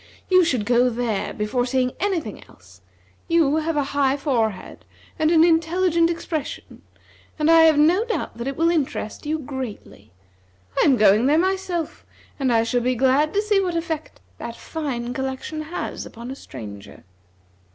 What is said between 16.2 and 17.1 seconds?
a stranger."